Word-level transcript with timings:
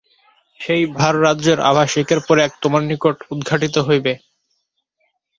সেই 0.59 0.83
ভাররাজ্যের 0.95 1.59
আভাস 1.69 1.91
একের 1.97 2.19
পর 2.27 2.37
এক 2.39 2.51
তোমার 2.63 2.81
নিকট 2.89 3.15
উদ্ঘাটিত 3.31 3.75
হইবে। 3.87 4.13